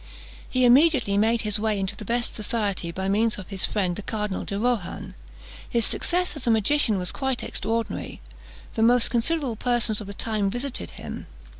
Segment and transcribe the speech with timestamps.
[0.49, 4.01] He immediately made his way into the best society by means of his friend the
[4.01, 5.13] Cardinal de Rohan.
[5.69, 8.19] His success as a magician was quite extraordinary:
[8.73, 11.27] the most considerable persons of the time visited him.